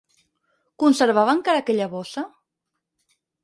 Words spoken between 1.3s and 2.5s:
encara aquella bossa?